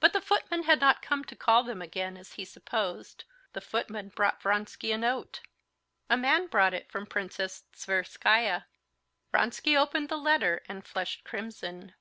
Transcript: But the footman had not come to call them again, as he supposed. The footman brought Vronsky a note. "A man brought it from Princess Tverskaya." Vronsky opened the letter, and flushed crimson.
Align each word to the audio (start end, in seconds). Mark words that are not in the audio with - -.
But 0.00 0.12
the 0.12 0.20
footman 0.20 0.64
had 0.64 0.82
not 0.82 1.00
come 1.00 1.24
to 1.24 1.34
call 1.34 1.62
them 1.62 1.80
again, 1.80 2.18
as 2.18 2.34
he 2.34 2.44
supposed. 2.44 3.24
The 3.54 3.62
footman 3.62 4.08
brought 4.10 4.42
Vronsky 4.42 4.92
a 4.92 4.98
note. 4.98 5.40
"A 6.10 6.16
man 6.18 6.46
brought 6.46 6.74
it 6.74 6.90
from 6.92 7.06
Princess 7.06 7.64
Tverskaya." 7.72 8.66
Vronsky 9.30 9.74
opened 9.74 10.10
the 10.10 10.18
letter, 10.18 10.62
and 10.68 10.84
flushed 10.86 11.24
crimson. 11.24 11.94